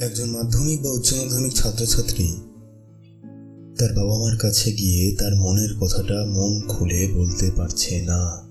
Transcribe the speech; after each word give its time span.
একজন 0.00 0.30
মাধ্যমিক 0.30 0.82
বা 0.82 0.90
উচ্চ 0.90 1.14
মাধ্যমিক 1.14 1.52
ছাত্রছাত্রী 1.52 2.28
তার 3.78 3.94
বাবা 3.96 4.18
মার 4.18 4.38
কাছে 4.38 4.72
গিয়ে 4.72 5.16
তার 5.16 5.34
মনের 5.34 5.78
কথাটা 5.80 6.26
মন 6.26 6.68
খুলে 6.68 7.08
বলতে 7.12 7.50
পারছে 7.56 8.02
না। 8.02 8.48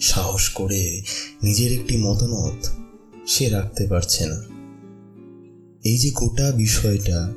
সাহস 0.00 0.48
করে 0.48 1.02
নিজের 1.42 1.72
একটি 1.72 1.96
মতামত 1.96 2.68
সে 3.26 3.48
রাখতে 3.48 3.86
পারছে 3.86 4.26
না। 4.26 4.42
এই 5.84 5.98
যে 5.98 6.10
গোটা 6.10 6.50
বিষয়টা, 6.50 7.34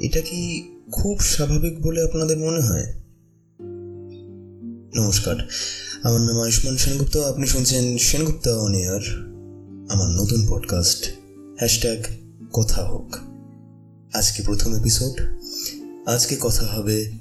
এটা 0.00 0.20
কি 0.20 0.70
খুব 0.92 1.20
স্বাভাবিক 1.20 1.82
বলে 1.82 2.02
আপনাদের 2.02 2.38
মনে 2.38 2.60
হয়? 2.60 2.86
নমস্কার, 4.96 5.48
আমার 6.02 6.20
নাম 6.20 6.40
আয়ুষ্মান 6.40 6.76
সেনগুপ্ত, 6.76 7.16
আপনি 7.16 7.46
শুনছেন 7.46 7.98
সেনগুপ্তা 7.98 8.56
অনিয়ার 8.56 9.00
আমার 9.88 10.10
নতুন 10.10 10.46
পডকাস্ট 10.48 11.06
হ্যাশট্যাগ 11.58 11.98
কথা 12.52 12.82
হোক। 12.82 13.16
আজকে 14.14 14.42
প্রথম 14.42 14.74
এপিসোড 14.74 15.20
আজকে 16.08 16.36
কথা 16.40 16.66
হবে 16.66 17.12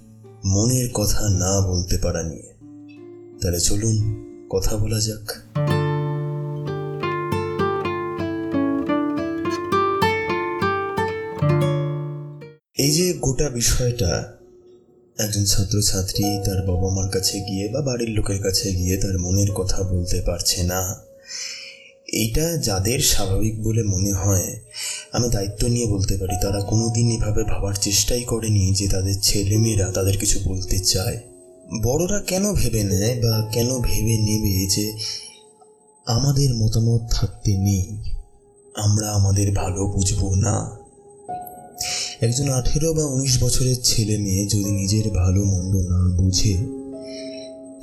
মনের 0.45 0.89
কথা 0.93 1.29
না 1.29 1.67
বলতে 1.67 1.97
পারা 1.97 2.23
নিয়ে। 2.23 2.53
তাহলে 3.41 3.59
চলুন 3.59 4.15
কথা 4.49 4.77
বলা 4.77 4.99
যাক। 4.99 5.31
এই 12.77 12.91
যে 12.91 13.13
গোটা 13.13 13.49
বিষয়টা, 13.49 14.33
একজন 15.19 15.45
ছাত্রছাত্রী 15.45 16.23
তার 16.23 16.67
বাবা 16.67 16.89
মার 16.89 17.09
কাছে 17.09 17.39
গিয়ে 17.39 17.69
বা 17.69 17.81
বাড়ির 17.81 18.09
লোকের 18.09 18.43
কাছে 18.43 18.71
গিয়ে 18.71 18.97
তার 18.97 19.19
মনের 19.19 19.51
কথা 19.51 19.83
বলতে 19.83 20.21
পারছে 20.21 20.63
না। 20.63 21.04
এইটা 22.13 22.57
যাদের 22.57 22.99
স্বাভাবিক 22.99 23.63
বলে 23.63 23.83
মনে 23.83 24.13
হয়, 24.13 24.59
আমি 25.11 25.29
দায়িত্ব 25.29 25.67
নিয়ে 25.67 25.87
বলতে 25.87 26.17
পারি, 26.17 26.35
তারা 26.41 26.59
কোনোদিন 26.59 27.11
এভাবে 27.11 27.43
ভাবার 27.43 27.73
চেষ্টাই 27.73 28.23
করেনি 28.23 28.73
যে 28.73 28.87
তাদের 28.87 29.13
ছেলেমেয়েরা 29.21 29.91
তাদের 29.91 30.17
কিছু 30.17 30.39
বলতে 30.45 30.79
চায়। 30.79 31.19
বড়রা 31.83 32.21
কেন 32.21 32.53
ভেবে 32.53 32.83
নেয় 32.83 33.21
বা 33.21 33.49
কেন 33.51 33.79
ভেবে 33.81 34.17
নেবে 34.17 34.67
যে 34.67 34.97
আমাদের 36.05 36.55
মতামত 36.55 37.01
থাকতে 37.11 37.57
নেই? 37.57 37.97
আমরা 38.75 39.11
আমাদের 39.11 39.51
ভালো 39.51 39.87
বুঝব 39.87 40.33
না। 40.33 40.71
একজন 42.21 42.49
আঠেরো 42.49 42.93
বা 42.93 43.05
উনিশ 43.05 43.43
বছরের 43.43 43.75
ছেলে 43.83 44.17
মেয়ে 44.17 44.47
যদি 44.47 44.71
নিজের 44.71 45.11
ভালো 45.11 45.43
মন্দ 45.43 45.75
না 45.75 46.17
বুঝে, 46.17 46.57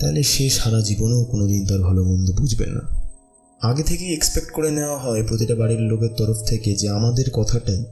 তাহলে 0.01 0.23
সে 0.23 0.51
সারা 0.51 0.81
জীবনেও 0.81 1.25
কোনোদিন 1.25 1.67
তার 1.67 1.81
ভালো 1.81 2.05
মন্দ 2.05 2.33
বুঝবে 2.33 2.67
না। 2.67 3.02
আগে 3.63 3.83
থেকেই 3.83 4.13
এক্সপেক্ট 4.13 4.51
করে 4.51 4.71
নেওয়া 4.71 4.99
হয় 4.99 5.27
প্রতিটা 5.27 5.55
বাড়ির 5.55 5.81
লোকের 5.81 6.09
তরফ 6.17 6.37
থেকে 6.47 6.75
যে 6.75 6.89
আমাদের 6.89 7.31
কথাটাই, 7.33 7.85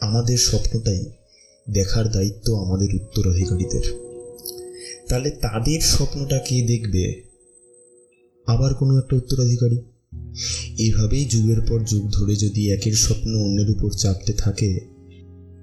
আমাদের 0.00 0.38
স্বপ্নটাই 0.38 1.04
দেখার 1.70 2.10
দায়িত্ব 2.10 2.54
আমাদের 2.54 2.88
উত্তরাধিকারীদের। 2.94 4.14
তাহলে 5.08 5.30
তাদের 5.30 5.80
স্বপ্নটা 5.80 6.38
কে 6.38 6.62
দেখবে? 6.62 7.22
আবার 8.46 8.74
কোনো 8.74 8.98
একটা 8.98 9.16
উত্তরাধিকারী? 9.16 9.78
এইভাবেই 10.78 11.24
যুগের 11.24 11.60
পর 11.60 11.80
যুগ 11.84 12.10
ধরে 12.12 12.36
যদি 12.36 12.72
একের 12.72 12.92
স্বপ্ন 12.92 13.34
অন্যের 13.34 13.70
উপর 13.70 13.90
চাপতে 13.90 14.32
থাকে, 14.32 14.80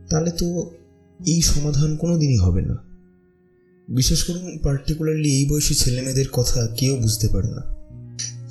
তাহলে 0.10 0.32
তো 0.32 0.70
এই 1.26 1.42
সমাধান 1.42 1.98
কোনো 1.98 2.18
দিনই 2.18 2.38
হবে 2.38 2.62
না। 2.62 2.78
বিশেষ 3.90 4.24
করুন 4.24 4.58
পার্টিকুলারলি 4.58 5.38
এই 5.38 5.46
বয়সী 5.50 5.74
ছেলেমেয়েদের 5.74 6.30
কথা 6.30 6.68
কেউ 6.68 6.96
বুঝতে 6.96 7.28
পারে 7.28 7.48
না। 7.48 7.81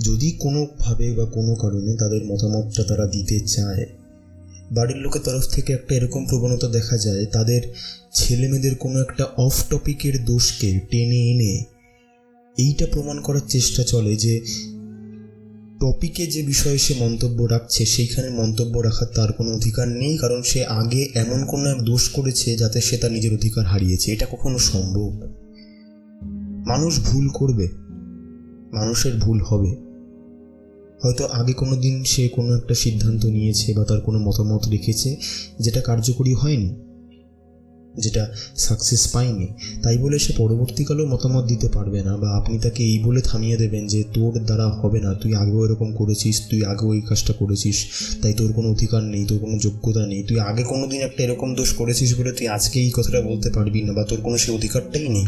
যদি 0.00 0.32
কোনোভাবে 0.32 1.12
বা 1.12 1.24
কোনো 1.24 1.54
কারণে 1.54 1.96
তাদের 1.96 2.24
মতামতটা 2.24 2.84
তারা 2.84 3.06
দিতে 3.06 3.40
চায়, 3.40 3.86
বাড়ির 4.72 4.96
লোকের 4.96 5.20
তরফ 5.24 5.44
থেকে 5.50 5.72
একটা 5.72 5.94
এরকম 5.94 6.26
প্রবণতা 6.26 6.68
দেখা 6.68 6.98
যায়, 6.98 7.26
তাদের 7.26 7.62
ছেলেমেয়েদের 8.14 8.74
কোনো 8.74 9.00
একটা 9.00 9.24
অফ 9.36 9.64
টপিকের 9.70 10.24
দোষকে 10.24 10.80
টেনে 10.90 11.30
এনে 11.30 11.64
এইটা 12.58 12.86
প্রমাণ 12.92 13.20
করার 13.20 13.40
চেষ্টা 13.48 13.82
চলে 13.82 14.16
যে 14.16 14.40
টপিকে 15.80 16.26
যে 16.26 16.42
বিষয়ে 16.42 16.78
সে 16.78 16.94
মন্তব্য 16.98 17.44
রাখছে, 17.44 17.86
সেইখানে 17.86 18.28
মন্তব্য 18.28 18.78
রাখার 18.78 19.06
তার 19.14 19.32
কোনো 19.32 19.50
অধিকার 19.52 19.88
নেই, 19.88 20.18
কারণ 20.18 20.42
সে 20.42 20.64
আগে 20.64 21.08
এমন 21.14 21.46
কোনো 21.46 21.70
এক 21.70 21.80
দোষ 21.82 22.08
করেছে 22.08 22.56
যাতে 22.56 22.80
সে 22.80 22.96
তার 22.96 23.12
নিজের 23.12 23.34
অধিকার 23.34 23.64
হারিয়েছে। 23.64 24.12
এটা 24.12 24.26
কখনো 24.30 24.58
সম্ভব 24.58 25.10
মানুষ 26.66 27.00
ভুল 27.04 27.28
করবে। 27.28 27.68
মানুষের 28.72 29.14
ভুল 29.18 29.40
হবে। 29.48 29.89
হয়তো 31.02 31.22
আগে 31.38 31.52
কোনো 31.52 31.74
দিন 31.84 31.94
সে 32.12 32.22
কোনো 32.36 32.50
একটা 32.58 32.74
সিদ্ধান্ত 32.82 33.22
নিয়েছে 33.36 33.68
বা 33.76 33.82
তার 33.90 34.00
কোনো 34.06 34.18
মতামত 34.26 34.62
রেখেছে 34.74 35.10
যেটা 35.64 35.80
কার্যকরী 35.88 36.32
হয়নি, 36.42 36.70
যেটা 37.94 38.24
সাকসেস 38.64 39.02
পায়নি। 39.14 39.46
তাই 39.82 39.96
বলে 40.02 40.16
সে 40.24 40.32
পরবর্তীকালেও 40.40 41.06
মতামত 41.14 41.44
দিতে 41.52 41.68
পারবে 41.76 42.00
না 42.08 42.12
বা 42.22 42.28
আপনি 42.40 42.56
তাকে 42.64 42.82
এই 42.92 42.98
বলে 43.06 43.20
থামিয়ে 43.30 43.56
দেবেন 43.62 43.82
যে 43.92 44.00
তোর 44.14 44.32
দ্বারা 44.48 44.66
হবে 44.80 44.98
না, 45.04 45.10
তুই 45.22 45.32
আগেও 45.42 45.60
এরকম 45.66 45.88
করেছিস, 45.92 46.36
তুই 46.50 46.60
আগেও 46.72 46.90
এই 46.94 47.02
কাজটা 47.08 47.32
করেছিস, 47.32 47.76
তাই 48.22 48.32
তোর 48.40 48.50
কোনো 48.52 48.68
অধিকার 48.74 49.02
নেই, 49.14 49.22
তোর 49.30 49.38
কোনো 49.44 49.54
যোগ্যতা 49.58 50.02
নেই, 50.06 50.20
তুই 50.28 50.38
আগে 50.50 50.62
কোনো 50.72 50.84
দিন 50.86 51.00
একটা 51.08 51.20
এরকম 51.26 51.48
দোষ 51.54 51.70
করেছিস 51.72 52.10
বলে 52.18 52.32
তুই 52.38 52.46
আজকে 52.48 52.76
এই 52.80 52.92
কথাটা 52.96 53.20
বলতে 53.20 53.48
পারবি 53.56 53.80
না 53.86 53.92
বা 53.92 54.02
তোর 54.04 54.20
কোনো 54.26 54.36
সে 54.42 54.48
অধিকারটাই 54.58 55.06
নেই। 55.08 55.26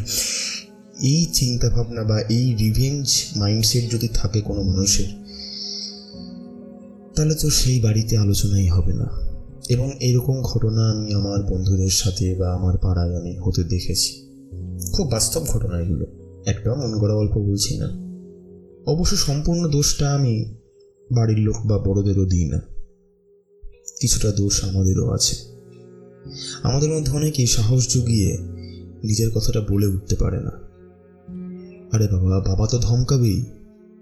এই 1.13 1.21
চিন্তাভাবনা 1.39 2.03
বা 2.11 2.19
এই 2.39 2.47
রিভেঞ্জ 2.63 3.07
মাইন্ডসেট 3.37 3.85
যদি 3.91 4.09
থাকে 4.15 4.39
কোনো 4.41 4.63
মানুষের 4.63 5.09
তাহলে 7.17 7.35
তো 7.35 7.51
সেই 7.51 7.81
বাড়িতে 7.81 8.19
আলোচনাই 8.19 8.69
হবে 8.69 8.93
না। 8.93 9.07
এবং 9.69 9.93
এরকম 10.01 10.43
ঘটনা 10.43 10.91
আমি 10.91 11.15
আমার 11.15 11.43
বন্ধুদের 11.43 11.89
সাথে 11.89 12.35
বা 12.35 12.55
আমার 12.55 12.79
পাড়ায় 12.79 13.17
আমি 13.17 13.37
হতে 13.37 13.65
দেখেছি। 13.65 14.29
খুব 14.93 15.11
বাস্তব 15.11 15.41
ঘটনা 15.41 15.81
এগুলো। 15.81 16.07
একটাও 16.47 16.75
মন 16.75 16.99
গড়া 16.99 17.15
গল্প 17.15 17.39
বলছি 17.39 17.79
না। 17.79 17.89
অবশ্য 18.87 19.17
সম্পূর্ণ 19.17 19.69
দোষটা 19.69 20.15
আমি 20.15 20.45
বাড়ির 21.13 21.39
লোক 21.39 21.57
বা 21.67 21.79
বড়দেরও 21.79 22.25
দিই 22.25 22.49
না। 22.49 22.61
কিছুটা 24.01 24.33
দোষ 24.33 24.65
আমাদেরও 24.65 25.11
আছে। 25.11 25.37
আমাদের 26.63 26.91
মধ্যে 26.91 27.13
অনেকেই 27.13 27.47
সাহস 27.47 27.89
জুগিয়ে 27.89 28.39
নিজের 29.05 29.31
কথাটা 29.31 29.61
বলে 29.61 29.87
উঠতে 29.87 30.17
পারে 30.17 30.41
না। 30.41 30.51
আরে 31.93 32.09
বাবা 32.09 32.41
বাবা 32.41 32.67
তো 32.67 32.79
ধমকাবেই। 32.79 33.45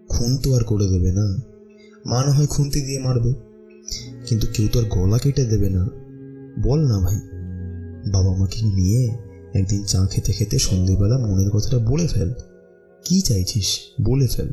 খুন 0.09 0.37
তো 0.37 0.55
আর 0.55 0.65
করে 0.65 0.87
দেবে 0.87 1.13
না। 1.13 1.43
মা 2.07 2.25
না 2.25 2.33
হয় 2.33 2.47
খুন্তি 2.47 2.81
দিয়ে 2.81 2.99
মারবে। 2.99 3.35
কিন্তু 4.27 4.47
কেউ 4.55 4.69
তো 4.73 4.81
আর 4.81 4.85
গলা 4.85 5.19
কেটে 5.19 5.45
দেবে 5.45 5.71
না। 5.71 5.89
বল 6.63 6.87
না 6.89 6.99
ভাই। 6.99 7.17
বাবা 8.13 8.37
মাকে 8.37 8.63
নিয়ে 8.63 9.17
একদিন 9.55 9.85
চা 9.85 10.07
খেতে 10.07 10.33
খেতে 10.33 10.59
সন্ধেবেলা 10.59 11.19
মনের 11.19 11.51
কথাটা 11.51 11.79
বলে 11.79 12.07
ফেল। 12.07 12.33
কি 13.05 13.21
চাইছিস? 13.21 13.79
বলে 14.03 14.27
ফেল। 14.27 14.51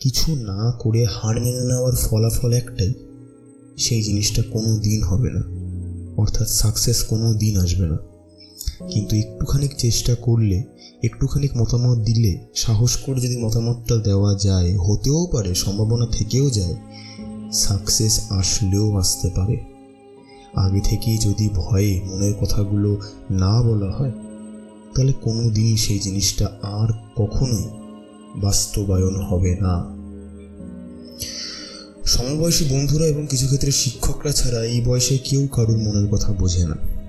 কিছু 0.00 0.34
না 0.34 0.72
করে 0.78 1.04
হার 1.04 1.40
মেনে 1.40 1.60
নেওয়ার 1.60 1.92
ফলাফল 1.96 2.52
একটাই, 2.52 2.94
সেই 3.78 4.02
জিনিসটা 4.02 4.42
কোনো 4.50 4.78
দিন 4.78 5.02
হবে 5.02 5.30
না। 5.30 5.42
অর্থাৎ 6.16 6.48
সাকসেস 6.48 7.04
কোনো 7.04 7.34
দিন 7.34 7.58
আসবে 7.58 7.86
না। 7.86 7.98
কিন্তু 8.90 9.16
একটুখানি 9.16 9.68
চেষ্টা 9.78 10.14
করলে 10.14 10.62
একটুখানি 11.02 11.48
মতামত 11.56 11.98
দিলে, 11.98 12.38
সাহস 12.54 12.96
করে 12.96 13.20
যদি 13.20 13.36
মতামতটা 13.36 13.96
দেওয়া 13.96 14.34
যায়, 14.34 14.76
হতেও 14.76 15.26
পারে, 15.26 15.54
সম্ভাবনা 15.54 16.06
থেকেও 16.06 16.50
যায় 16.50 16.74
সাকসেস 17.52 18.20
আসলেও 18.30 18.96
আসতে 18.96 19.30
পারে। 19.36 19.56
আগে 20.54 20.80
থেকেই 20.80 21.18
যদি 21.18 21.48
ভয়ে 21.54 22.00
মনের 22.06 22.34
কথাগুলো 22.40 23.00
না 23.30 23.62
বলা 23.62 23.90
হয়, 23.90 24.10
তাহলে 24.94 25.12
কোনো 25.12 25.50
দিনই 25.50 25.76
সেই 25.76 25.98
জিনিসটা 25.98 26.58
আর 26.62 26.88
কখনোই 27.16 27.64
বাস্তবায়ন 28.40 29.16
হবে 29.16 29.56
না। 29.60 29.94
সমবয়সী 32.06 32.64
বন্ধুরা 32.64 33.06
এবং 33.06 33.26
কিছু 33.26 33.46
ক্ষেত্রে 33.46 33.72
শিক্ষকরা 33.72 34.32
ছাড়া 34.32 34.64
এই 34.64 34.80
বয়সে 34.80 35.18
কেউ 35.18 35.46
কারুর 35.46 35.78
মনের 35.78 36.08
কথা 36.10 36.32
বোঝে 36.32 36.64
না। 36.64 37.01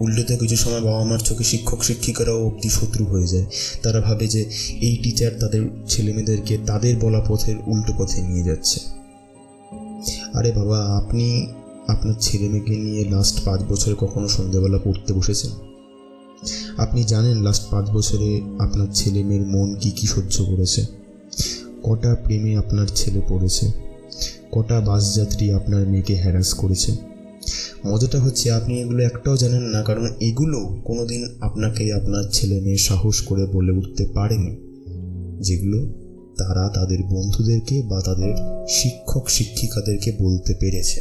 উল্টোতে 0.00 0.36
কিছু 0.36 0.56
সময় 0.56 0.80
বাবা 0.80 1.04
মার 1.04 1.18
চোখে 1.18 1.44
শিক্ষক, 1.44 1.84
শিক্ষিকারাও 1.84 2.46
অব্দি 2.46 2.68
শত্রু 2.68 3.04
হয়ে 3.04 3.26
যায়। 3.26 3.46
তারা 3.82 4.00
ভাবে 4.00 4.26
যে 4.28 4.42
এই 4.80 4.96
টিচার 5.02 5.30
তাদের 5.40 5.62
ছেলেমেয়েদেরকে 5.88 6.58
তাদের 6.66 6.96
বলা 6.96 7.20
পথের 7.28 7.56
উল্টো 7.66 7.92
পথে 7.98 8.22
নিয়ে 8.22 8.44
যাচ্ছে। 8.44 8.80
আরে 10.34 10.52
বাবা, 10.52 10.78
আপনি 10.78 11.46
আপনার 11.88 12.14
ছেলে 12.20 12.48
মেয়েকে 12.48 12.76
নিয়ে 12.76 13.04
লাস্ট 13.04 13.44
পাঁচ 13.44 13.60
বছরে 13.68 13.94
কখনো 13.98 14.28
সন্ধ্যেবেলা 14.28 14.78
পড়তে 14.84 15.12
বসেছেন? 15.12 15.50
আপনি 16.76 17.04
জানেন 17.04 17.42
লাস্ট 17.42 17.70
পাঁচ 17.70 17.90
বছরে 17.90 18.40
আপনার 18.58 18.86
ছেলে 18.94 19.22
মেয়ের 19.22 19.46
মন 19.46 19.74
কি 19.74 19.90
কি 19.90 20.06
সহ্য 20.06 20.44
করেছে? 20.44 20.86
কটা 21.82 22.14
প্রেমে 22.14 22.56
আপনার 22.56 22.86
ছেলে 22.94 23.20
পড়েছে? 23.28 23.72
কটা 24.52 24.80
বাসযাত্রী 24.80 25.50
আপনার 25.50 25.86
মেয়েকে 25.86 26.16
হ্যারাস 26.16 26.54
করেছে? 26.54 27.07
মজাটা 27.86 28.18
হচ্ছে 28.18 28.50
আপনি 28.50 28.80
এগুলো 28.80 29.02
একটাও 29.02 29.36
জানেন 29.36 29.62
না, 29.62 29.82
কারণ 29.82 30.06
এগুলো 30.20 30.80
কোনোদিন 30.84 31.36
আপনাকে 31.40 31.92
আপনার 31.92 32.24
ছেলে 32.32 32.60
মেয়ে 32.60 32.78
সাহস 32.78 33.20
করে 33.20 33.46
বলে 33.46 33.72
উঠতে 33.72 34.06
পারেনি। 34.14 34.56
যেগুলো 35.40 35.78
তারা 36.38 36.68
তাদের 36.74 37.02
বন্ধুদেরকে 37.02 37.82
বা 37.82 38.00
তাদের 38.00 38.34
শিক্ষক 38.68 39.28
শিক্ষিকাদেরকে 39.28 40.12
বলতে 40.18 40.54
পেরেছে। 40.60 41.00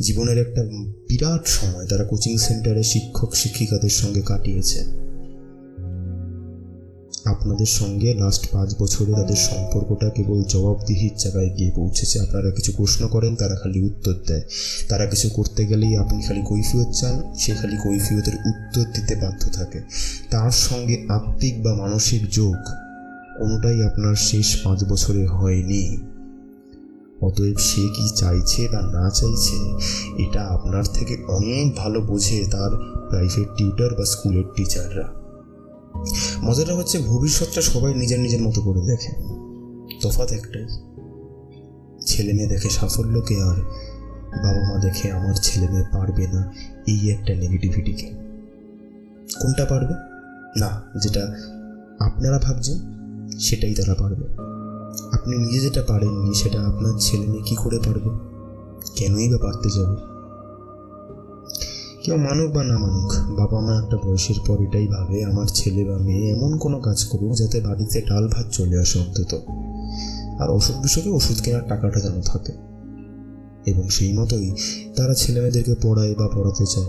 জীবনের 0.00 0.38
একটা 0.38 0.62
বিরাট 1.08 1.46
সময় 1.46 1.86
তারা 1.86 2.04
কোচিং 2.04 2.36
সেন্টারে 2.38 2.82
শিক্ষক 2.82 3.34
শিক্ষিকাদের 3.34 3.90
সঙ্গে 3.90 4.22
কাটিয়েছে। 4.22 5.07
আপনাদের 7.28 7.66
সঙ্গে 7.66 8.14
লাস্ট 8.14 8.52
পাঁচ 8.52 8.74
বছরে 8.78 9.12
তাদের 9.12 9.36
সম্পর্কটা 9.36 10.08
কেবল 10.10 10.42
জবাবদিহির 10.42 11.14
জায়গায় 11.18 11.50
গিয়ে 11.56 11.70
পৌঁছেছে। 11.70 12.20
আপনারা 12.20 12.50
কিছু 12.50 12.72
প্রশ্ন 12.76 13.08
করেন, 13.08 13.36
তারা 13.36 13.56
খালি 13.56 13.80
উত্তর 13.80 14.14
দেয়। 14.26 14.44
তারা 14.88 15.06
কিছু 15.06 15.28
করতে 15.28 15.66
গেলেই 15.66 15.96
আপনি 15.96 16.22
খালি 16.22 16.42
কৈফিয়ত 16.44 16.90
চান, 17.00 17.34
সে 17.38 17.54
খালি 17.54 17.76
কৈফিয়তের 17.84 18.36
উত্তর 18.46 18.84
দিতে 18.94 19.14
বাধ্য 19.14 19.42
থাকে। 19.52 19.80
তার 20.30 20.50
সঙ্গে 20.50 21.06
আত্মিক 21.08 21.62
বা 21.62 21.74
মানসিক 21.74 22.22
যোগ 22.30 22.58
কোনোটাই 23.38 23.78
আপনার 23.84 24.14
শেষ 24.14 24.48
পাঁচ 24.64 24.84
বছরে 24.84 25.26
হয়নি। 25.26 25.98
অতএব 27.20 27.58
সে 27.58 27.84
কি 27.96 28.06
চাইছে 28.16 28.68
বা 28.72 28.80
না 28.92 29.10
চাইছে, 29.10 29.58
এটা 30.24 30.42
আপনার 30.46 30.84
থেকে 30.94 31.14
অনেক 31.28 31.66
ভালো 31.76 32.00
বোঝে 32.00 32.46
তার 32.50 32.72
প্রাইভেট 33.08 33.48
টিউটার 33.56 33.90
বা 33.94 34.04
স্কুলের 34.04 34.44
টিচাররা 34.56 35.17
মজাটা 36.42 36.74
হচ্ছে 36.74 36.98
ভবিষ্যৎটা 36.98 37.62
সবাই 37.62 37.94
নিজের 37.94 38.20
নিজের 38.20 38.42
মতো 38.42 38.62
করে 38.62 38.80
দেখে। 38.80 39.12
তফাৎ 40.02 40.32
একটাই। 40.32 40.66
ছেলে 42.06 42.32
মেয়ে 42.32 42.48
দেখে 42.48 42.70
সাফল্যকে 42.70 43.42
আর 43.42 43.56
বাবা 44.42 44.72
মা 44.72 44.78
দেখে 44.78 45.12
আমার 45.12 45.34
ছেলে 45.34 45.68
মেয়ে 45.68 45.84
পারবে 45.92 46.26
না 46.26 46.54
এই 46.86 47.10
একটা 47.10 47.34
নেগেটিভিটিকে 47.34 48.06
কোনটা 49.40 49.64
পারবে? 49.64 49.94
না, 50.60 50.82
যেটা 51.02 51.32
আপনারা 52.00 52.38
ভাবছেন, 52.38 52.78
সেটাই 53.38 53.74
তারা 53.74 53.94
পারবে। 53.94 54.24
আপনি 55.12 55.38
নিজে 55.38 55.60
যেটা 55.60 55.82
পারেননি, 55.82 56.34
সেটা 56.34 56.62
আপনার 56.62 56.92
ছেলে 56.98 57.26
মেয়ে 57.26 57.42
কী 57.42 57.56
করে 57.56 57.78
পারবে? 57.78 58.10
কেনই 58.96 59.28
বা 59.28 59.38
পারতে 59.38 59.68
যাবে? 59.70 60.17
কেউ 62.08 62.16
মানুক 62.16 62.54
বা 62.54 62.64
না 62.64 62.78
মানুক 62.78 63.12
বাবা 63.38 63.60
মা 63.60 63.82
একটা 63.82 63.96
বয়সের 63.96 64.34
পর 64.46 64.62
এটাই 64.62 64.88
ভাবে, 64.88 65.24
আমার 65.24 65.46
ছেলে 65.46 65.84
বা 65.84 65.98
মেয়ে 65.98 66.30
এমন 66.30 66.58
কোনো 66.58 66.80
কাজ 66.80 67.04
করুক 67.04 67.32
যাতে 67.34 67.60
বাড়িতে 67.60 68.00
ডাল 68.00 68.28
ভাত 68.28 68.46
চলে 68.52 68.78
আসে 68.78 68.98
অন্তত। 68.98 69.34
আর 70.40 70.50
অসুখ 70.50 70.76
বিসুখে 70.76 71.10
ওষুধ 71.10 71.42
কেনার 71.42 71.68
টাকাটা 71.68 72.00
যেন 72.00 72.20
থাকে। 72.20 72.52
এবং 73.70 73.88
সেই 73.88 74.12
মতোই 74.12 74.54
তারা 74.96 75.14
ছেলে 75.14 75.40
মেয়েদেরকে 75.40 75.74
পড়ায় 75.82 76.14
বা 76.14 76.28
পড়াতে 76.28 76.66
চায়, 76.66 76.86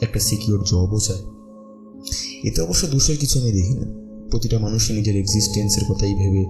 একটা 0.00 0.20
সিকিউর 0.20 0.64
জবও 0.66 1.00
চায়। 1.00 1.22
এতে 2.44 2.60
অবশ্য 2.60 2.86
দোষের 2.86 3.16
কিছু 3.18 3.40
আমি 3.40 3.52
দেখি 3.52 3.74
না। 3.74 3.86
প্রতিটা 4.30 4.58
মানুষই 4.58 4.94
নিজের 4.94 5.16
এক্সিস্টেন্সের 5.16 5.94
কথাই 5.94 6.14
ভেবে 6.14 6.44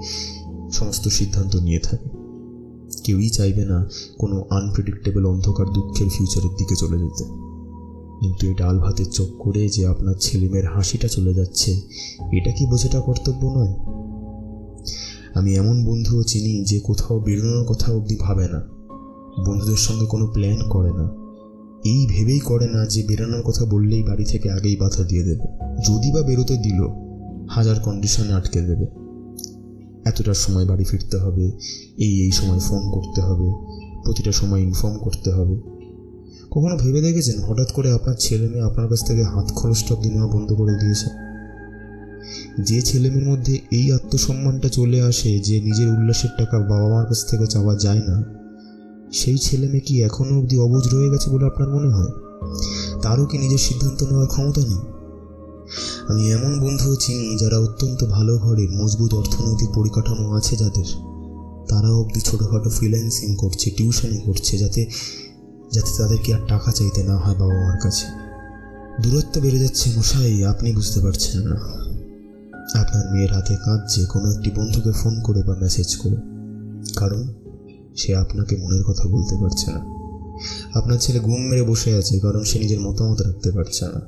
সমস্ত 0.72 1.08
সিদ্ধান্ত 1.08 1.56
নিয়ে 1.56 1.78
থাকে। 1.78 2.08
কেউই 3.04 3.28
চাইবে 3.28 3.64
না 3.64 3.88
কোনো 4.18 4.44
আনপ্রেডিক্টেবল 4.50 5.26
অন্ধকার 5.26 5.66
দুঃখের 5.66 6.06
ফিউচারের 6.18 6.56
দিকে 6.58 6.76
চলে 6.76 6.98
যেতে। 6.98 7.47
কিন্তু 8.20 8.46
এই 8.46 8.54
ডাল 8.54 8.78
ভাতের 8.78 9.06
চোখ 9.06 9.28
করে 9.38 9.68
যে 9.68 9.86
আপনার 9.86 10.14
ছেলেমেয়ের 10.20 10.66
হাসিটা 10.66 11.08
চলে 11.08 11.34
যাচ্ছে, 11.34 11.80
এটা 12.32 12.50
কি 12.52 12.66
বোঝাটা 12.66 13.00
কর্তব্য 13.00 13.46
নয়? 13.46 13.74
আমি 15.34 15.56
এমন 15.56 15.84
বন্ধুও 15.84 16.22
চিনি 16.22 16.64
যে 16.64 16.80
কোথাও 16.80 17.20
বেরোনোর 17.20 17.64
কথা 17.64 17.92
অবধি 17.92 18.16
ভাবে 18.20 18.48
না, 18.48 18.60
বন্ধুদের 19.46 19.76
সঙ্গে 19.76 20.06
কোনো 20.06 20.26
প্ল্যান 20.26 20.68
করে 20.68 20.90
না। 20.90 21.06
এই 21.84 22.06
ভেবেই 22.06 22.38
করে 22.38 22.66
না 22.66 22.86
যে 22.86 23.02
বেরোনোর 23.02 23.42
কথা 23.42 23.64
বললেই 23.64 24.02
বাড়ি 24.02 24.24
থেকে 24.24 24.50
আগেই 24.50 24.76
বাধা 24.76 25.02
দিয়ে 25.04 25.22
দেবে। 25.22 25.46
যদি 25.88 26.12
বা 26.12 26.22
বেরোতে 26.22 26.56
দিল, 26.56 26.80
হাজার 27.48 27.80
কন্ডিশনে 27.80 28.32
আটকে 28.32 28.60
দেবে। 28.60 28.86
এতটার 30.04 30.34
সময় 30.34 30.66
বাড়ি 30.66 30.84
ফিরতে 30.84 31.16
হবে, 31.16 31.44
এই 31.98 32.12
এই 32.22 32.32
সময় 32.32 32.58
ফোন 32.58 32.82
করতে 32.90 33.20
হবে, 33.20 33.48
প্রতিটা 34.04 34.32
সময় 34.32 34.60
ইনফর্ম 34.60 34.98
করতে 34.98 35.30
হবে। 35.32 35.77
কখনো 36.50 36.76
ভেবে 36.76 37.00
দেখেছেন 37.00 37.40
হঠাৎ 37.42 37.72
করে 37.72 37.92
আপনার 37.92 38.14
ছেলে 38.18 38.48
মেয়ে 38.48 38.64
আপনার 38.64 38.88
কাছ 38.88 39.00
থেকে 39.06 39.24
হাত 39.24 39.52
খরচটা 39.54 39.94
অব্দি 39.94 40.08
নেওয়া 40.08 40.28
বন্ধ 40.32 40.52
করে 40.52 40.74
দিয়েছে? 40.74 41.08
যে 42.62 42.82
ছেলেমেয়ের 42.82 43.28
মধ্যে 43.28 43.58
এই 43.70 43.92
আত্মসম্মানটা 43.92 44.68
চলে 44.68 45.02
আসে 45.02 45.40
যে 45.40 45.60
নিজের 45.60 45.88
উল্লাসের 45.88 46.30
টাকা 46.38 46.58
বাবা 46.58 46.88
মার 46.88 47.06
কাছ 47.06 47.26
থেকে 47.26 47.46
চাওয়া 47.46 47.74
যায় 47.74 48.02
না, 48.08 48.24
সেই 49.12 49.38
ছেলে 49.38 49.66
মেয়ে 49.68 49.80
কি 49.80 50.02
এখনও 50.02 50.38
অবধি 50.38 50.58
অবুজ 50.58 50.84
রয়ে 50.94 51.10
গেছে 51.10 51.30
বলে 51.30 51.44
আপনার 51.46 51.68
মনে 51.68 51.88
হয়? 51.88 52.12
তারও 53.02 53.26
কি 53.26 53.38
নিজের 53.38 53.58
সিদ্ধান্ত 53.58 54.02
নেওয়ার 54.02 54.26
ক্ষমতা 54.26 54.60
নেই? 54.60 54.80
আমি 56.08 56.32
এমন 56.32 56.60
বন্ধুও 56.60 56.96
চিনি 56.96 57.38
যারা 57.38 57.58
অত্যন্ত 57.58 58.04
ভালো 58.04 58.38
ঘরে 58.38 58.68
মজবুত 58.68 59.14
অর্থনৈতিক 59.14 59.70
পরিকাঠামো 59.74 60.36
আছে 60.36 60.56
যাদের। 60.56 60.88
তারা 61.68 61.88
অবধি 61.88 62.20
ছোটোখাটো 62.20 62.70
ফ্রিল্যান্সিং 62.70 63.34
করছে 63.34 63.70
টিউশনি 63.70 64.18
করছে 64.18 64.58
যাতে 64.58 64.86
যাতে 65.72 65.90
তাদেরকে 65.98 66.34
আর 66.34 66.40
টাকা 66.48 66.72
চাইতে 66.72 67.02
না 67.02 67.16
হয় 67.16 67.34
বাবা 67.34 67.54
মার 67.62 67.78
কাছে। 67.82 68.06
দূরত্ব 69.02 69.40
বেড়ে 69.40 69.58
যাচ্ছে 69.58 69.90
মশাই, 69.98 70.44
আপনি 70.44 70.72
বুঝতে 70.72 71.00
পারছেন 71.00 71.38
না। 71.40 71.56
আপনার 72.74 73.12
মেয়ের 73.12 73.32
হাতে 73.32 73.56
কাঁদছে 73.64 74.06
কোনো 74.06 74.32
একটি 74.32 74.50
বন্ধুকে 74.50 74.92
ফোন 74.92 75.20
করে 75.20 75.42
বা 75.42 75.54
মেসেজ 75.54 75.96
করে 75.96 76.16
কারণ 76.96 77.28
সে 77.96 78.16
আপনাকে 78.16 78.56
মনের 78.56 78.82
কথা 78.82 79.08
বলতে 79.08 79.36
পারছে 79.36 79.70
না। 79.70 79.80
আপনার 80.74 80.98
ছেলে 80.98 81.20
ঘুম 81.20 81.40
মেরে 81.40 81.62
বসে 81.62 81.96
আছে, 81.96 82.20
কারণ 82.20 82.44
সে 82.44 82.58
নিজের 82.58 82.80
মতামত 82.80 83.20
রাখতে 83.20 83.52
পারছে 83.52 83.84
না। 83.84 84.00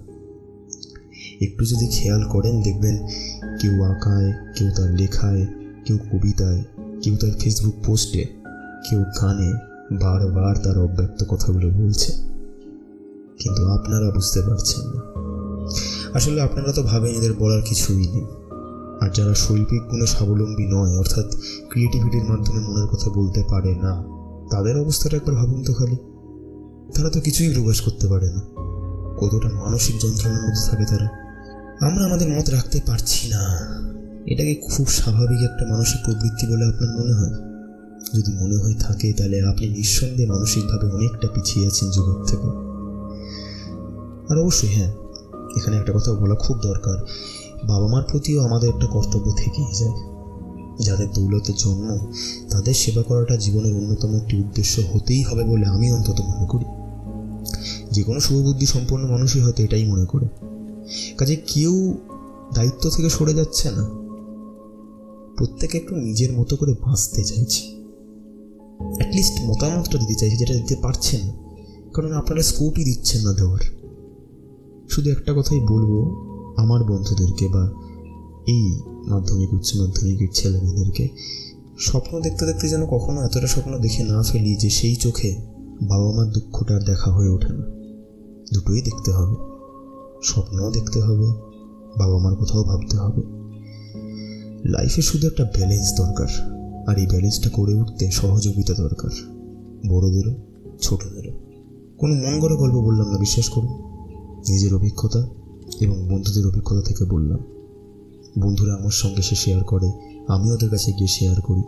একটু 1.40 1.64
যদি 1.64 1.86
খেয়াল 1.86 2.22
করেন, 2.24 2.62
দেখবেন 2.62 2.96
কেউ 3.60 3.82
আঁকায়, 3.82 4.32
কেউ 4.56 4.70
তার 4.76 4.90
লেখায়, 4.90 5.46
কেউ 5.84 5.98
কবিতায়, 6.12 6.62
কেউ 7.02 7.16
তার 7.16 7.30
ফেসবুক 7.40 7.74
পোস্টে 7.86 8.24
কেউ 8.90 9.04
গানে 9.22 9.69
বারবার 9.92 10.56
তার 10.56 10.78
অব্যক্ত 10.78 11.24
কথাগুলো 11.28 11.70
বলছে। 11.70 12.12
কিন্তু 13.38 13.66
আপনারা 13.66 14.10
বুঝতে 14.10 14.42
পারছেন 14.42 14.84
না। 14.84 15.00
আসলে 16.14 16.40
আপনারা 16.40 16.72
তো 16.72 16.82
ভাবেন 16.82 17.14
এদের 17.14 17.32
বলার 17.32 17.62
কিছুই 17.62 17.96
নেই। 17.96 18.24
আর 19.00 19.10
যারা 19.14 19.34
শৈল্পিক 19.34 19.82
গুণে 19.82 20.06
স্বাবলম্বী 20.06 20.66
নয়, 20.66 20.98
অর্থাৎ 20.98 21.24
ক্রিয়েটিভিটির 21.68 22.24
মাধ্যমে 22.24 22.60
মনের 22.60 22.86
কথা 22.86 23.10
বলতে 23.10 23.44
পারে 23.48 23.74
না, 23.74 24.04
তাদের 24.50 24.76
অবস্থাটা 24.76 25.16
একবার 25.16 25.34
ভাবুন 25.34 25.64
তো 25.64 25.74
খালি। 25.74 25.96
তারা 26.94 27.10
তো 27.10 27.20
কিছুই 27.20 27.54
প্রকাশ 27.54 27.80
করতে 27.80 28.08
পারে 28.08 28.26
না। 28.26 28.40
কতটা 29.18 29.48
মানসিক 29.48 29.96
যন্ত্রণার 30.02 30.42
মধ্যে 30.42 30.70
থাকে 30.70 30.84
তারা। 30.84 31.08
আমরা 31.86 32.04
আমাদের 32.04 32.28
মত 32.28 32.50
রাখতে 32.50 32.80
পারছি 32.86 33.28
না। 33.28 33.56
এটাকে 34.26 34.54
খুব 34.54 34.88
স্বাভাবিক 34.88 35.50
একটা 35.50 35.66
মানসিক 35.66 36.04
প্রবৃত্তি 36.04 36.46
বলে 36.46 36.64
আপনার 36.64 37.00
মনে 37.00 37.12
হয়? 37.12 37.49
যদি 38.14 38.32
মনে 38.32 38.56
হয় 38.56 38.74
থাকে, 38.74 39.12
তাহলে 39.12 39.42
আপনি 39.42 39.68
নিঃসন্দেহে 39.68 40.26
মানসিকভাবে 40.26 40.86
অনেকটা 40.86 41.28
পিছিয়ে 41.28 41.66
আছেন 41.66 41.90
যুগের 41.90 42.24
থেকে। 42.26 42.46
আর 44.32 44.38
অবশ্যই 44.38 44.68
হ্যাঁ 44.68 44.92
এখানে 45.56 45.76
একটা 45.76 45.92
কথা 45.92 46.12
বলা 46.12 46.34
খুব 46.34 46.58
দরকার। 46.58 46.96
বাবা 47.64 47.86
মার 47.86 48.02
প্রতিও 48.02 48.42
আমাদের 48.42 48.68
একটা 48.68 48.86
কর্তব্য 48.86 49.32
থেকেই 49.36 49.64
যায়। 49.80 50.10
যাদের 50.80 51.08
দৌলতের 51.14 51.54
জন্ম, 51.58 52.12
তাদের 52.50 52.74
সেবা 52.74 53.02
করাটা 53.02 53.36
জীবনের 53.36 53.74
অন্যতম 53.74 54.16
একটি 54.16 54.36
উদ্দেশ্য 54.36 54.82
হতেই 54.92 55.22
হবে 55.22 55.44
বলে 55.44 55.66
আমি 55.66 55.92
অন্তত 55.92 56.20
মনে 56.20 56.46
করি। 56.46 56.64
যে 57.90 58.02
কোনো 58.02 58.20
শুভবুদ্ধি 58.20 58.66
সম্পন্ন 58.66 59.08
মানুষই 59.08 59.40
হয়তো 59.40 59.62
এটাই 59.62 59.84
মনে 59.84 60.04
করে। 60.04 60.26
কাজে 61.16 61.36
কেউ 61.36 61.94
দায়িত্ব 62.54 62.90
থেকে 62.90 63.10
সরে 63.10 63.34
যাচ্ছে 63.34 63.70
না। 63.70 63.84
প্রত্যেকে 65.36 65.78
একটু 65.78 65.96
নিজের 65.96 66.32
মতো 66.32 66.56
করে 66.56 66.72
বাঁচতে 66.72 67.24
চাইছে। 67.24 67.79
অ্যাটলিস্ট 69.00 69.44
মতামতটা 69.44 69.98
দিতে 69.98 70.14
চাইছে 70.14 70.36
যেটা 70.36 70.54
দিতে 70.54 70.76
পারছেন। 70.76 71.20
কারণ 71.94 72.12
আপনারা 72.12 72.42
স্কোপই 72.42 72.84
দিচ্ছেন 72.84 73.22
না 73.22 73.32
দেওয়ার। 73.32 73.60
শুধু 74.90 75.10
একটা 75.10 75.32
কথাই 75.32 75.60
বলব, 75.60 76.16
আমার 76.56 76.84
বন্ধুদেরকে 76.84 77.48
বা 77.48 77.70
এই 78.46 78.80
মাধ্যমিক, 79.06 79.52
উচ্চ 79.52 79.76
মাধ্যমিকের 79.76 80.28
ছেলেমেয়েদেরকে, 80.34 81.08
স্বপ্ন 81.78 82.20
দেখতে 82.20 82.46
দেখতে 82.46 82.68
যেন 82.68 82.86
কখনো 82.86 83.22
এতটা 83.22 83.46
স্বপ্ন 83.46 83.78
দেখে 83.78 84.02
না 84.02 84.22
ফেলি 84.22 84.56
যে 84.56 84.70
সেই 84.70 84.96
চোখে 84.96 85.36
বাবা 85.82 86.12
মার 86.12 86.26
দুঃখটা 86.26 86.74
আর 86.74 86.80
দেখা 86.80 87.10
হয়ে 87.10 87.28
ওঠে 87.28 87.48
না। 87.48 87.64
দুটোই 88.54 88.82
দেখতে 88.82 89.12
হবে। 89.12 89.36
স্বপ্নও 90.22 90.70
দেখতে 90.70 91.02
হবে 91.02 91.26
বাবা 91.98 92.18
মার 92.18 92.36
কোথাও 92.36 92.64
ভাবতে 92.64 92.96
হবে। 92.96 93.22
লাইফে 94.68 95.02
শুধু 95.02 95.26
একটা 95.26 95.44
ব্যালেন্স 95.44 95.98
দরকার। 95.98 96.59
আর 96.86 96.98
এই 96.98 97.06
ব্যালেন্সটা 97.06 97.50
করে 97.50 97.74
উঠতে 97.74 98.10
সহযোগিতা 98.10 98.74
দরকার। 98.74 99.10
বড়দেরও 99.88 100.34
ছোটদেরও 100.80 101.32
কোনো 101.98 102.14
মন 102.14 102.38
গল্প 102.40 102.76
বললাম 102.76 103.10
না, 103.10 103.18
বিশ্বাস 103.18 103.48
করুন। 103.48 103.72
নিজের 104.48 104.74
অভিজ্ঞতা 104.74 105.28
এবং 105.80 106.08
বন্ধুদের 106.08 106.46
অভিজ্ঞতা 106.46 106.82
থেকে 106.82 107.04
বললাম। 107.04 107.38
বন্ধুরা 108.38 108.74
আমার 108.74 108.90
সঙ্গে 108.90 109.22
সে 109.22 109.34
শেয়ার 109.34 109.64
করে 109.64 109.92
আমি 110.28 110.52
ওদের 110.52 110.70
কাছে 110.70 110.92
গিয়ে 110.92 111.08
শেয়ার 111.08 111.40
করি। 111.40 111.62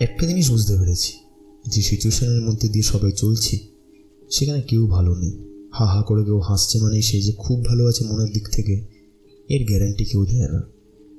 একটা 0.00 0.26
জিনিস 0.26 0.50
বুঝতে 0.50 0.76
পেরেছি, 0.76 1.12
যে 1.66 1.82
সিচুয়েশনের 1.82 2.42
মধ্যে 2.42 2.68
দিয়ে 2.68 2.84
সবাই 2.84 3.12
চলছি, 3.12 3.68
সেখানে 4.30 4.62
কেউ 4.62 4.86
ভালো 4.86 5.14
নেই। 5.14 5.38
হা 5.72 5.86
হা 5.86 6.02
করে 6.02 6.24
কেউ 6.24 6.38
হাসছে 6.38 6.80
মানে 6.80 7.02
সে 7.02 7.20
যে 7.20 7.32
খুব 7.32 7.64
ভালো 7.64 7.86
আছে 7.86 8.04
মনের 8.04 8.32
দিক 8.32 8.48
থেকে, 8.48 8.86
এর 9.48 9.66
গ্যারান্টি 9.66 10.04
কেউ 10.04 10.26
দেয় 10.26 10.48
না। 10.48 10.73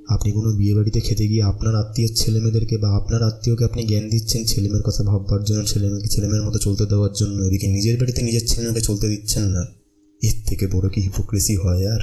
আপনি 0.09 0.31
কোনো 0.31 0.51
বিয়ে 0.51 0.75
বাড়িতে 0.75 1.00
খেতে 1.00 1.27
গিয়ে 1.27 1.43
আপনার 1.43 1.75
আত্মীয়ের 1.75 2.15
ছেলেমেয়েদেরকে 2.15 2.77
বা 2.77 2.89
আপনার 2.89 3.24
আত্মীয়কে 3.24 3.65
আপনি 3.65 3.83
জ্ঞান 3.83 4.09
দিচ্ছেন 4.09 4.45
ছেলেমেয়ের 4.45 4.83
কথা 4.83 5.03
ভাববার 5.03 5.43
জন্য, 5.43 5.65
ছেলেমেয়েকে 5.65 6.07
ছেলেমেয়ের 6.07 6.47
মতো 6.47 6.59
চলতে 6.59 6.85
দেওয়ার 6.85 7.13
জন্য? 7.13 7.43
এদিকে 7.43 7.67
নিজের 7.67 8.00
বাড়িতে 8.00 8.21
নিজের 8.21 8.47
ছেলেমেয়েকে 8.47 8.81
চলতে 8.81 9.07
দিচ্ছেন 9.07 9.43
না। 9.43 9.65
এর 10.24 10.33
থেকে 10.45 10.67
বড় 10.67 10.89
কি 10.89 11.01
হিপোক্রেসি 11.01 11.55
হয় 11.55 11.93
আর? 11.93 12.00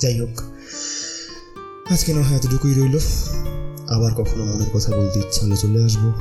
যাই 0.00 0.20
হোক, 0.20 0.40
আজকে 1.92 2.14
না 2.14 2.22
হয় 2.22 2.36
এতটুকুই 2.36 2.74
রইল। 2.74 2.98
আবার 3.88 4.14
কখনো 4.14 4.44
মনের 4.44 4.70
কথা 4.72 4.96
বলতে 4.96 5.18
ইচ্ছা 5.18 5.46
হলে 5.46 5.56
চলে 5.56 5.84
আসব। 5.84 6.12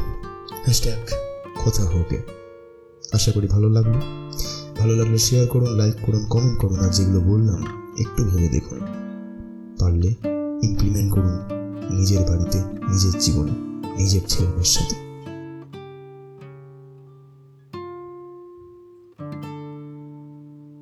হ্যাশট্যাগ 0.63 1.09
কথা 1.65 1.83
হোকে। 1.83 2.17
আশা 3.11 3.31
করি 3.31 3.47
ভালো 3.47 3.69
লাগল। 3.69 3.93
ভালো 4.79 4.95
লাগলে 4.95 5.17
শেয়ার 5.17 5.47
করুন 5.47 5.69
লাইক 5.77 5.93
করুন 6.01 6.25
কমেন্ট 6.25 6.59
করুন। 6.59 6.79
আর 6.79 6.89
যেগুলো 6.89 7.19
বললাম, 7.19 7.63
একটু 7.99 8.25
ভেবে 8.25 8.47
দেখুন। 8.47 8.79
পারলে 9.79 10.30
ইমপ্লিমেন্ট 10.63 11.13
করুন 11.13 11.35
নিজের 11.89 12.19
বাড়িতে 12.19 12.59
নিজের 12.89 13.19
জীবনে 13.19 13.51
নিজের 13.97 14.21
ছেলেমেয়ের 14.27 14.65
সাথে। 14.65 15.10